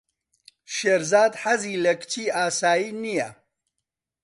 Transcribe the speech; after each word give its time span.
شێرزاد 0.75 1.33
حەزی 1.41 1.81
لە 1.85 1.93
کچی 1.99 2.33
ئاسایی 2.35 2.91
نییە. 3.01 3.29